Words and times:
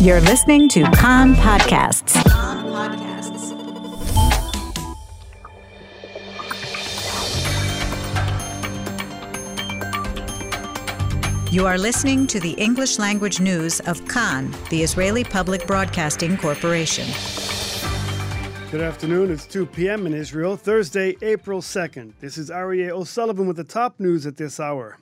You're 0.00 0.20
listening 0.20 0.68
to 0.68 0.84
Kan 0.92 1.34
Podcasts. 1.34 2.14
You 11.50 11.66
are 11.66 11.76
listening 11.76 12.28
to 12.28 12.38
the 12.38 12.52
English 12.52 13.00
language 13.00 13.40
news 13.40 13.80
of 13.80 14.06
Kan, 14.06 14.54
the 14.70 14.84
Israeli 14.84 15.24
Public 15.24 15.66
Broadcasting 15.66 16.36
Corporation. 16.36 17.08
Good 18.70 18.80
afternoon. 18.80 19.32
It's 19.32 19.48
2 19.48 19.66
p.m. 19.66 20.06
in 20.06 20.14
Israel, 20.14 20.56
Thursday, 20.56 21.16
April 21.22 21.60
2nd. 21.60 22.12
This 22.20 22.38
is 22.38 22.50
Aryeh 22.50 22.90
O'Sullivan 22.90 23.48
with 23.48 23.56
the 23.56 23.64
top 23.64 23.98
news 23.98 24.26
at 24.26 24.36
this 24.36 24.60
hour. 24.60 24.96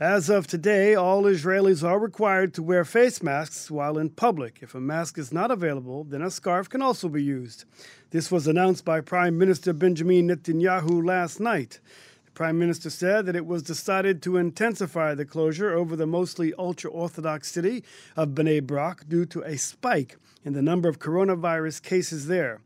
As 0.00 0.30
of 0.30 0.46
today, 0.46 0.94
all 0.94 1.24
Israelis 1.24 1.86
are 1.86 1.98
required 1.98 2.54
to 2.54 2.62
wear 2.62 2.86
face 2.86 3.22
masks 3.22 3.70
while 3.70 3.98
in 3.98 4.08
public. 4.08 4.60
If 4.62 4.74
a 4.74 4.80
mask 4.80 5.18
is 5.18 5.30
not 5.30 5.50
available, 5.50 6.04
then 6.04 6.22
a 6.22 6.30
scarf 6.30 6.70
can 6.70 6.80
also 6.80 7.06
be 7.10 7.22
used. 7.22 7.66
This 8.08 8.32
was 8.32 8.46
announced 8.46 8.86
by 8.86 9.02
Prime 9.02 9.36
Minister 9.36 9.74
Benjamin 9.74 10.26
Netanyahu 10.26 11.04
last 11.04 11.38
night. 11.38 11.80
The 12.24 12.30
Prime 12.30 12.58
Minister 12.58 12.88
said 12.88 13.26
that 13.26 13.36
it 13.36 13.44
was 13.44 13.62
decided 13.62 14.22
to 14.22 14.38
intensify 14.38 15.14
the 15.14 15.26
closure 15.26 15.74
over 15.74 15.96
the 15.96 16.06
mostly 16.06 16.54
ultra 16.58 16.90
Orthodox 16.90 17.52
city 17.52 17.84
of 18.16 18.30
Bnei 18.30 18.66
Brak 18.66 19.06
due 19.06 19.26
to 19.26 19.42
a 19.42 19.58
spike 19.58 20.16
in 20.46 20.54
the 20.54 20.62
number 20.62 20.88
of 20.88 20.98
coronavirus 20.98 21.82
cases 21.82 22.26
there. 22.26 22.62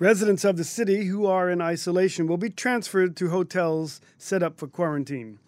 Residents 0.00 0.44
of 0.44 0.56
the 0.56 0.64
city 0.64 1.04
who 1.04 1.26
are 1.26 1.48
in 1.48 1.60
isolation 1.60 2.26
will 2.26 2.38
be 2.38 2.50
transferred 2.50 3.14
to 3.14 3.30
hotels 3.30 4.00
set 4.18 4.42
up 4.42 4.58
for 4.58 4.66
quarantine. 4.66 5.38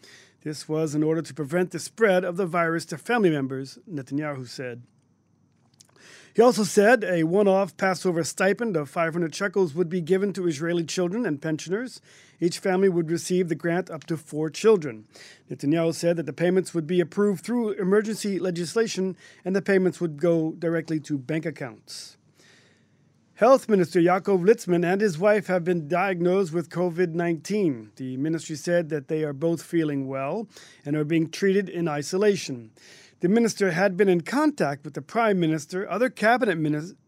This 0.44 0.68
was 0.68 0.94
in 0.94 1.02
order 1.02 1.22
to 1.22 1.32
prevent 1.32 1.70
the 1.70 1.78
spread 1.78 2.22
of 2.22 2.36
the 2.36 2.44
virus 2.44 2.84
to 2.86 2.98
family 2.98 3.30
members, 3.30 3.78
Netanyahu 3.90 4.46
said. 4.46 4.82
He 6.34 6.42
also 6.42 6.64
said 6.64 7.02
a 7.02 7.22
one 7.22 7.48
off 7.48 7.78
Passover 7.78 8.22
stipend 8.24 8.76
of 8.76 8.90
500 8.90 9.34
shekels 9.34 9.72
would 9.74 9.88
be 9.88 10.02
given 10.02 10.34
to 10.34 10.46
Israeli 10.46 10.84
children 10.84 11.24
and 11.24 11.40
pensioners. 11.40 12.02
Each 12.40 12.58
family 12.58 12.90
would 12.90 13.10
receive 13.10 13.48
the 13.48 13.54
grant 13.54 13.88
up 13.88 14.04
to 14.04 14.18
four 14.18 14.50
children. 14.50 15.06
Netanyahu 15.50 15.94
said 15.94 16.16
that 16.16 16.26
the 16.26 16.32
payments 16.34 16.74
would 16.74 16.86
be 16.86 17.00
approved 17.00 17.42
through 17.42 17.70
emergency 17.72 18.38
legislation 18.38 19.16
and 19.46 19.56
the 19.56 19.62
payments 19.62 19.98
would 19.98 20.20
go 20.20 20.52
directly 20.58 21.00
to 21.00 21.16
bank 21.16 21.46
accounts. 21.46 22.18
Health 23.36 23.68
Minister 23.68 23.98
Yaakov 23.98 24.44
Litzman 24.44 24.84
and 24.84 25.00
his 25.00 25.18
wife 25.18 25.48
have 25.48 25.64
been 25.64 25.88
diagnosed 25.88 26.52
with 26.52 26.70
COVID 26.70 27.14
19. 27.14 27.90
The 27.96 28.16
ministry 28.16 28.54
said 28.54 28.90
that 28.90 29.08
they 29.08 29.24
are 29.24 29.32
both 29.32 29.60
feeling 29.60 30.06
well 30.06 30.46
and 30.84 30.94
are 30.94 31.02
being 31.02 31.28
treated 31.28 31.68
in 31.68 31.88
isolation. 31.88 32.70
The 33.18 33.28
minister 33.28 33.72
had 33.72 33.96
been 33.96 34.08
in 34.08 34.20
contact 34.20 34.84
with 34.84 34.94
the 34.94 35.02
prime 35.02 35.40
minister, 35.40 35.90
other 35.90 36.10
cabinet 36.10 36.58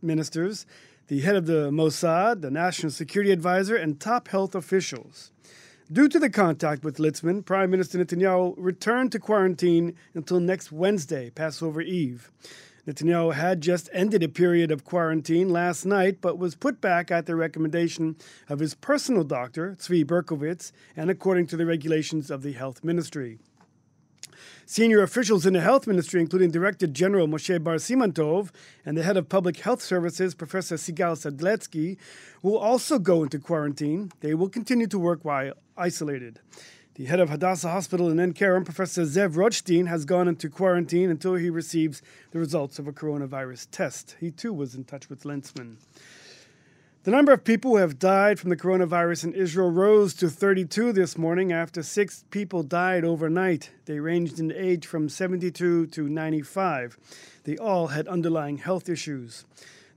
ministers, 0.02 0.66
the 1.06 1.20
head 1.20 1.36
of 1.36 1.46
the 1.46 1.70
Mossad, 1.70 2.40
the 2.40 2.50
national 2.50 2.90
security 2.90 3.30
advisor, 3.30 3.76
and 3.76 4.00
top 4.00 4.26
health 4.26 4.56
officials. 4.56 5.30
Due 5.92 6.08
to 6.08 6.18
the 6.18 6.28
contact 6.28 6.82
with 6.82 6.96
Litzman, 6.96 7.44
Prime 7.44 7.70
Minister 7.70 7.98
Netanyahu 7.98 8.54
returned 8.56 9.12
to 9.12 9.20
quarantine 9.20 9.94
until 10.12 10.40
next 10.40 10.72
Wednesday, 10.72 11.30
Passover 11.30 11.82
Eve. 11.82 12.32
Netanyahu 12.86 13.34
had 13.34 13.60
just 13.60 13.90
ended 13.92 14.22
a 14.22 14.28
period 14.28 14.70
of 14.70 14.84
quarantine 14.84 15.48
last 15.48 15.84
night, 15.84 16.20
but 16.20 16.38
was 16.38 16.54
put 16.54 16.80
back 16.80 17.10
at 17.10 17.26
the 17.26 17.34
recommendation 17.34 18.16
of 18.48 18.60
his 18.60 18.74
personal 18.74 19.24
doctor, 19.24 19.76
Zvi 19.80 20.04
Berkovitz, 20.04 20.70
and 20.96 21.10
according 21.10 21.48
to 21.48 21.56
the 21.56 21.66
regulations 21.66 22.30
of 22.30 22.42
the 22.42 22.52
health 22.52 22.84
ministry. 22.84 23.38
Senior 24.68 25.02
officials 25.02 25.46
in 25.46 25.52
the 25.52 25.60
health 25.60 25.86
ministry, 25.86 26.20
including 26.20 26.50
Director 26.50 26.86
General 26.86 27.26
Moshe 27.26 27.62
Bar 27.62 27.76
Simantov 27.76 28.50
and 28.84 28.96
the 28.96 29.02
head 29.02 29.16
of 29.16 29.28
public 29.28 29.58
health 29.58 29.80
services, 29.80 30.34
Professor 30.34 30.76
Sigal 30.76 31.16
Sadetzki, 31.16 31.96
will 32.42 32.58
also 32.58 32.98
go 32.98 33.22
into 33.22 33.38
quarantine. 33.38 34.12
They 34.20 34.34
will 34.34 34.48
continue 34.48 34.86
to 34.88 34.98
work 34.98 35.24
while 35.24 35.52
isolated. 35.76 36.40
The 36.96 37.04
head 37.04 37.20
of 37.20 37.28
Hadassah 37.28 37.68
Hospital 37.68 38.08
in 38.08 38.18
En 38.18 38.32
Professor 38.32 39.02
Zev 39.02 39.36
Rothstein, 39.36 39.84
has 39.84 40.06
gone 40.06 40.28
into 40.28 40.48
quarantine 40.48 41.10
until 41.10 41.34
he 41.34 41.50
receives 41.50 42.00
the 42.30 42.38
results 42.38 42.78
of 42.78 42.88
a 42.88 42.92
coronavirus 42.92 43.66
test. 43.70 44.16
He 44.18 44.30
too 44.30 44.54
was 44.54 44.74
in 44.74 44.84
touch 44.84 45.10
with 45.10 45.24
Litzman. 45.24 45.76
The 47.02 47.10
number 47.10 47.34
of 47.34 47.44
people 47.44 47.72
who 47.72 47.76
have 47.76 47.98
died 47.98 48.40
from 48.40 48.48
the 48.48 48.56
coronavirus 48.56 49.24
in 49.24 49.34
Israel 49.34 49.70
rose 49.70 50.14
to 50.14 50.30
32 50.30 50.94
this 50.94 51.18
morning 51.18 51.52
after 51.52 51.82
six 51.82 52.24
people 52.30 52.62
died 52.62 53.04
overnight. 53.04 53.72
They 53.84 54.00
ranged 54.00 54.40
in 54.40 54.50
age 54.50 54.86
from 54.86 55.10
72 55.10 55.88
to 55.88 56.08
95. 56.08 56.96
They 57.44 57.58
all 57.58 57.88
had 57.88 58.08
underlying 58.08 58.56
health 58.56 58.88
issues. 58.88 59.44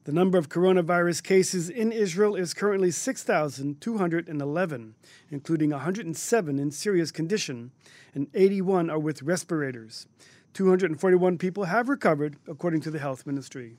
The 0.05 0.13
number 0.13 0.37
of 0.37 0.49
coronavirus 0.49 1.23
cases 1.23 1.69
in 1.69 1.91
Israel 1.91 2.35
is 2.35 2.53
currently 2.53 2.89
6,211, 2.89 4.95
including 5.29 5.69
107 5.71 6.59
in 6.59 6.71
serious 6.71 7.11
condition, 7.11 7.71
and 8.15 8.27
81 8.33 8.89
are 8.89 8.97
with 8.97 9.21
respirators. 9.21 10.07
241 10.53 11.37
people 11.37 11.65
have 11.65 11.89
recovered, 11.89 12.37
according 12.47 12.81
to 12.81 12.91
the 12.91 12.99
health 12.99 13.27
ministry. 13.27 13.75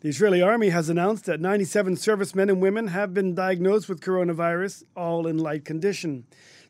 The 0.00 0.08
Israeli 0.08 0.42
army 0.42 0.70
has 0.70 0.88
announced 0.88 1.26
that 1.26 1.40
97 1.40 1.96
servicemen 1.96 2.48
and 2.48 2.60
women 2.60 2.88
have 2.88 3.12
been 3.12 3.34
diagnosed 3.34 3.88
with 3.88 4.00
coronavirus, 4.00 4.84
all 4.96 5.26
in 5.26 5.38
light 5.38 5.64
condition. 5.64 6.24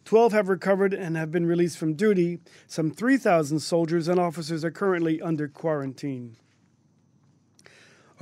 12 0.04 0.32
have 0.32 0.48
recovered 0.48 0.92
and 0.92 1.16
have 1.16 1.30
been 1.30 1.46
released 1.46 1.78
from 1.78 1.94
duty. 1.94 2.40
Some 2.66 2.90
3,000 2.90 3.60
soldiers 3.60 4.08
and 4.08 4.18
officers 4.18 4.64
are 4.64 4.70
currently 4.70 5.22
under 5.22 5.48
quarantine. 5.48 6.36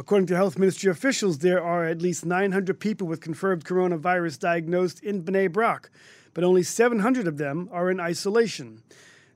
According 0.00 0.28
to 0.28 0.36
health 0.36 0.58
ministry 0.58 0.90
officials, 0.90 1.40
there 1.40 1.62
are 1.62 1.84
at 1.84 2.00
least 2.00 2.24
900 2.24 2.80
people 2.80 3.06
with 3.06 3.20
confirmed 3.20 3.66
coronavirus 3.66 4.38
diagnosed 4.38 5.02
in 5.02 5.22
Bnei 5.22 5.52
Brak, 5.52 5.90
but 6.32 6.42
only 6.42 6.62
700 6.62 7.28
of 7.28 7.36
them 7.36 7.68
are 7.70 7.90
in 7.90 8.00
isolation. 8.00 8.82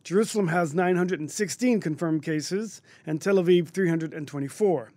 Jerusalem 0.04 0.48
has 0.48 0.72
916 0.72 1.80
confirmed 1.80 2.22
cases, 2.22 2.80
and 3.04 3.20
Tel 3.20 3.34
Aviv 3.34 3.68
324. 3.68 4.90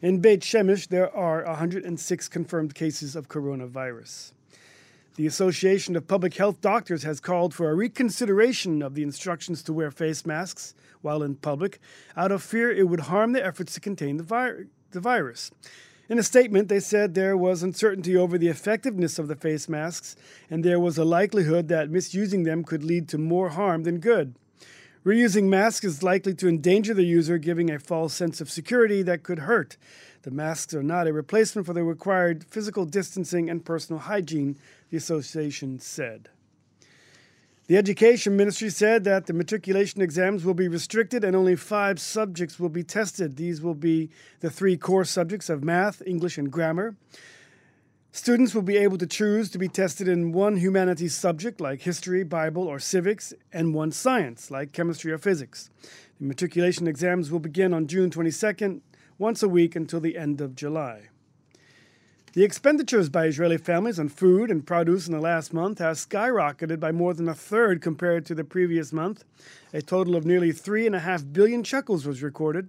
In 0.00 0.20
Beit 0.20 0.40
Shemesh, 0.40 0.88
there 0.88 1.14
are 1.14 1.44
106 1.44 2.28
confirmed 2.28 2.74
cases 2.74 3.14
of 3.14 3.28
coronavirus. 3.28 4.32
The 5.16 5.26
Association 5.26 5.96
of 5.96 6.08
Public 6.08 6.32
Health 6.32 6.62
Doctors 6.62 7.02
has 7.02 7.20
called 7.20 7.52
for 7.52 7.68
a 7.68 7.74
reconsideration 7.74 8.80
of 8.80 8.94
the 8.94 9.02
instructions 9.02 9.62
to 9.64 9.74
wear 9.74 9.90
face 9.90 10.24
masks 10.24 10.74
while 11.02 11.22
in 11.22 11.34
public 11.34 11.78
out 12.16 12.32
of 12.32 12.42
fear 12.42 12.72
it 12.72 12.88
would 12.88 13.00
harm 13.00 13.32
the 13.32 13.44
efforts 13.44 13.74
to 13.74 13.80
contain 13.80 14.16
the 14.16 14.22
virus 14.22 14.68
the 14.92 15.00
virus. 15.00 15.50
In 16.08 16.18
a 16.18 16.24
statement, 16.24 16.68
they 16.68 16.80
said 16.80 17.14
there 17.14 17.36
was 17.36 17.62
uncertainty 17.62 18.16
over 18.16 18.36
the 18.36 18.48
effectiveness 18.48 19.18
of 19.18 19.28
the 19.28 19.36
face 19.36 19.68
masks, 19.68 20.16
and 20.50 20.64
there 20.64 20.80
was 20.80 20.98
a 20.98 21.04
likelihood 21.04 21.68
that 21.68 21.88
misusing 21.88 22.42
them 22.42 22.64
could 22.64 22.82
lead 22.82 23.08
to 23.10 23.18
more 23.18 23.50
harm 23.50 23.84
than 23.84 24.00
good. 24.00 24.34
Reusing 25.04 25.44
masks 25.44 25.84
is 25.84 26.02
likely 26.02 26.34
to 26.34 26.48
endanger 26.48 26.92
the 26.92 27.04
user, 27.04 27.38
giving 27.38 27.70
a 27.70 27.78
false 27.78 28.12
sense 28.12 28.40
of 28.40 28.50
security 28.50 29.02
that 29.02 29.22
could 29.22 29.38
hurt. 29.38 29.76
The 30.22 30.30
masks 30.30 30.74
are 30.74 30.82
not 30.82 31.06
a 31.06 31.12
replacement 31.12 31.66
for 31.66 31.72
the 31.72 31.84
required 31.84 32.44
physical 32.44 32.84
distancing 32.84 33.48
and 33.48 33.64
personal 33.64 34.00
hygiene, 34.00 34.58
the 34.90 34.96
association 34.96 35.78
said. 35.78 36.28
The 37.70 37.76
Education 37.76 38.36
Ministry 38.36 38.68
said 38.68 39.04
that 39.04 39.26
the 39.26 39.32
matriculation 39.32 40.02
exams 40.02 40.44
will 40.44 40.54
be 40.54 40.66
restricted 40.66 41.22
and 41.22 41.36
only 41.36 41.54
five 41.54 42.00
subjects 42.00 42.58
will 42.58 42.68
be 42.68 42.82
tested. 42.82 43.36
These 43.36 43.62
will 43.62 43.76
be 43.76 44.10
the 44.40 44.50
three 44.50 44.76
core 44.76 45.04
subjects 45.04 45.48
of 45.48 45.62
math, 45.62 46.02
English, 46.04 46.36
and 46.36 46.50
grammar. 46.50 46.96
Students 48.10 48.56
will 48.56 48.62
be 48.62 48.76
able 48.76 48.98
to 48.98 49.06
choose 49.06 49.50
to 49.50 49.58
be 49.58 49.68
tested 49.68 50.08
in 50.08 50.32
one 50.32 50.56
humanities 50.56 51.14
subject 51.14 51.60
like 51.60 51.82
history, 51.82 52.24
Bible, 52.24 52.64
or 52.64 52.80
civics, 52.80 53.32
and 53.52 53.72
one 53.72 53.92
science 53.92 54.50
like 54.50 54.72
chemistry 54.72 55.12
or 55.12 55.18
physics. 55.18 55.70
The 56.18 56.26
matriculation 56.26 56.88
exams 56.88 57.30
will 57.30 57.38
begin 57.38 57.72
on 57.72 57.86
June 57.86 58.10
22nd, 58.10 58.80
once 59.16 59.44
a 59.44 59.48
week 59.48 59.76
until 59.76 60.00
the 60.00 60.18
end 60.18 60.40
of 60.40 60.56
July. 60.56 61.09
The 62.32 62.44
expenditures 62.44 63.08
by 63.08 63.26
Israeli 63.26 63.58
families 63.58 63.98
on 63.98 64.08
food 64.08 64.52
and 64.52 64.64
produce 64.64 65.08
in 65.08 65.12
the 65.12 65.20
last 65.20 65.52
month 65.52 65.80
has 65.80 66.06
skyrocketed 66.06 66.78
by 66.78 66.92
more 66.92 67.12
than 67.12 67.28
a 67.28 67.34
third 67.34 67.82
compared 67.82 68.24
to 68.26 68.36
the 68.36 68.44
previous 68.44 68.92
month. 68.92 69.24
A 69.72 69.82
total 69.82 70.14
of 70.14 70.24
nearly 70.24 70.52
3.5 70.52 71.32
billion 71.32 71.64
shekels 71.64 72.06
was 72.06 72.22
recorded. 72.22 72.68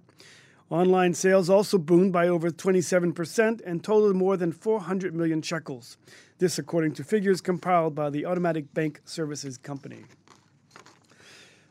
Online 0.68 1.14
sales 1.14 1.48
also 1.48 1.78
boomed 1.78 2.12
by 2.12 2.26
over 2.26 2.50
27% 2.50 3.60
and 3.64 3.84
totaled 3.84 4.16
more 4.16 4.36
than 4.36 4.50
400 4.50 5.14
million 5.14 5.40
shekels. 5.42 5.96
This, 6.38 6.58
according 6.58 6.94
to 6.94 7.04
figures 7.04 7.40
compiled 7.40 7.94
by 7.94 8.10
the 8.10 8.26
Automatic 8.26 8.74
Bank 8.74 9.00
Services 9.04 9.58
Company. 9.58 10.06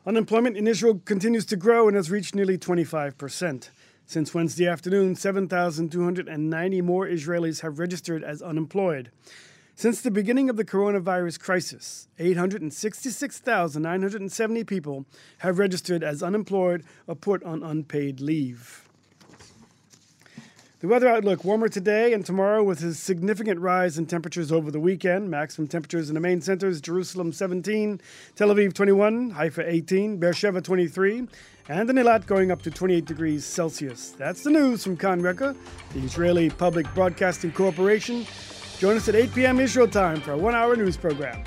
Unemployment 0.06 0.56
in 0.56 0.66
Israel 0.66 1.02
continues 1.04 1.44
to 1.44 1.56
grow 1.56 1.88
and 1.88 1.96
has 1.96 2.10
reached 2.10 2.34
nearly 2.34 2.56
25 2.56 3.18
percent. 3.18 3.70
Since 4.06 4.34
Wednesday 4.34 4.66
afternoon, 4.66 5.14
7,290 5.14 6.82
more 6.82 7.06
Israelis 7.06 7.62
have 7.62 7.78
registered 7.78 8.22
as 8.22 8.42
unemployed. 8.42 9.10
Since 9.74 10.02
the 10.02 10.10
beginning 10.10 10.50
of 10.50 10.56
the 10.56 10.66
coronavirus 10.66 11.40
crisis, 11.40 12.08
866,970 12.18 14.64
people 14.64 15.06
have 15.38 15.58
registered 15.58 16.04
as 16.04 16.22
unemployed 16.22 16.84
or 17.06 17.16
put 17.16 17.42
on 17.42 17.62
unpaid 17.62 18.20
leave. 18.20 18.86
The 20.82 20.88
weather 20.88 21.08
outlook 21.08 21.44
warmer 21.44 21.68
today 21.68 22.12
and 22.12 22.26
tomorrow 22.26 22.60
with 22.60 22.82
a 22.82 22.92
significant 22.92 23.60
rise 23.60 23.98
in 23.98 24.06
temperatures 24.06 24.50
over 24.50 24.68
the 24.72 24.80
weekend. 24.80 25.30
Maximum 25.30 25.68
temperatures 25.68 26.10
in 26.10 26.14
the 26.14 26.20
main 26.20 26.40
centers 26.40 26.80
Jerusalem 26.80 27.32
17, 27.32 28.00
Tel 28.34 28.48
Aviv 28.48 28.72
21, 28.72 29.30
Haifa 29.30 29.62
18, 29.64 30.16
Beersheba 30.16 30.60
23, 30.60 31.28
and 31.68 31.88
in 31.88 31.94
Eilat 31.94 32.26
going 32.26 32.50
up 32.50 32.62
to 32.62 32.70
28 32.72 33.04
degrees 33.04 33.44
Celsius. 33.44 34.10
That's 34.18 34.42
the 34.42 34.50
news 34.50 34.82
from 34.82 34.96
Kan 34.96 35.22
Reka, 35.22 35.54
the 35.94 36.00
Israeli 36.00 36.50
Public 36.50 36.92
Broadcasting 36.94 37.52
Corporation. 37.52 38.26
Join 38.80 38.96
us 38.96 39.08
at 39.08 39.14
8 39.14 39.32
p.m. 39.36 39.60
Israel 39.60 39.86
time 39.86 40.20
for 40.20 40.32
a 40.32 40.36
one 40.36 40.56
hour 40.56 40.74
news 40.74 40.96
program. 40.96 41.44